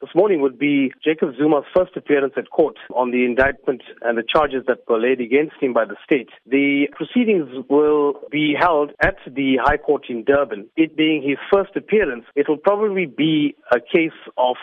[0.00, 4.22] this morning would be Jacob Zuma's first appearance at court on the indictment and the
[4.26, 6.30] charges that were laid against him by the state.
[6.46, 10.68] The proceedings will be held at the High Court in Durban.
[10.76, 14.56] It being his first appearance, it will probably be a case of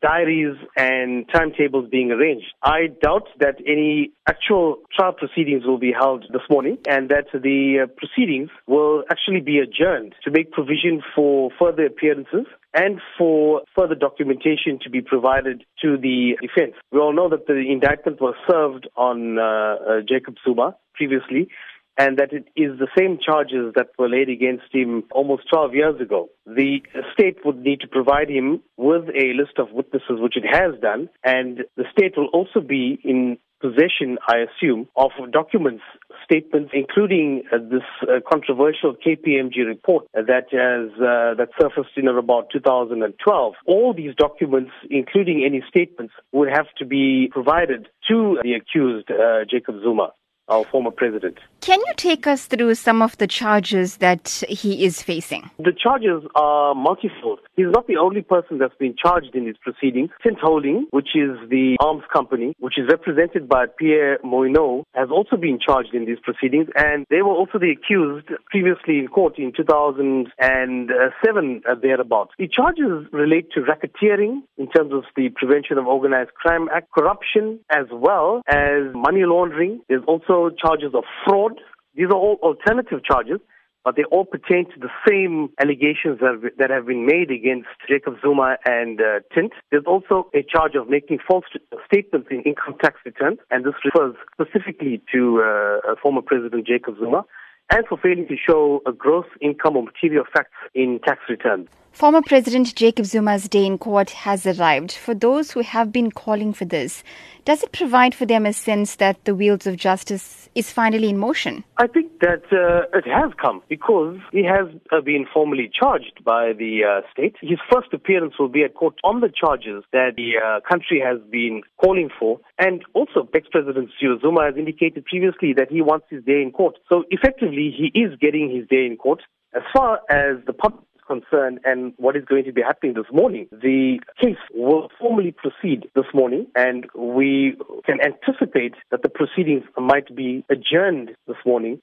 [0.00, 2.46] diaries and timetables being arranged.
[2.62, 7.84] I doubt that any actual trial proceedings will be held this morning and that the
[7.84, 13.94] uh, proceedings will actually be adjourned to make provision for further appearances and for further
[13.94, 16.74] documentation to be provided to the defense.
[16.92, 21.48] We all know that the indictment was served on uh, uh, Jacob Zuma previously
[21.96, 26.00] and that it is the same charges that were laid against him almost 12 years
[26.00, 26.28] ago.
[26.46, 26.80] The
[27.12, 31.08] state would need to provide him with a list of witnesses, which it has done,
[31.22, 35.82] and the state will also be in possession, I assume, of documents,
[36.22, 42.50] statements, including uh, this uh, controversial KPMG report that has uh, that surfaced in about
[42.52, 43.54] 2012.
[43.66, 49.44] All these documents, including any statements, would have to be provided to the accused, uh,
[49.50, 50.12] Jacob Zuma
[50.48, 51.38] our former president.
[51.64, 55.48] Can you take us through some of the charges that he is facing?
[55.58, 57.38] The charges are multifold.
[57.56, 60.10] He's not the only person that's been charged in these proceedings.
[60.22, 65.38] Thint Holding, which is the arms company, which is represented by Pierre Moynot, has also
[65.38, 69.50] been charged in these proceedings, and they were also the accused previously in court in
[69.56, 72.32] 2007 uh, thereabouts.
[72.38, 77.60] The charges relate to racketeering in terms of the Prevention of Organized Crime Act, corruption,
[77.70, 79.80] as well as money laundering.
[79.88, 81.53] There's also charges of fraud.
[81.94, 83.40] These are all alternative charges,
[83.84, 88.14] but they all pertain to the same allegations that, that have been made against Jacob
[88.22, 89.52] Zuma and uh, Thint.
[89.70, 91.44] There's also a charge of making false
[91.86, 97.24] statements in income tax returns, and this refers specifically to uh, former President Jacob Zuma,
[97.70, 101.68] and for failing to show a gross income or material facts in tax returns.
[101.92, 104.92] Former President Jacob Zuma's day in court has arrived.
[104.92, 107.04] For those who have been calling for this,
[107.44, 111.18] does it provide for them a sense that the wheels of justice is finally in
[111.18, 111.64] motion?
[111.76, 116.52] I think that uh, it has come because he has uh, been formally charged by
[116.52, 117.36] the uh, state.
[117.40, 121.18] His first appearance will be at court on the charges that the uh, country has
[121.30, 122.40] been calling for.
[122.58, 126.76] And also, ex-President Zuma has indicated previously that he wants his day in court.
[126.90, 129.22] So effectively, he is getting his day in court.
[129.54, 133.48] As far as the public concerned and what is going to be happening this morning.
[133.50, 140.14] The case will formally proceed this morning, and we can anticipate that the proceedings might
[140.14, 141.80] be adjourned this morning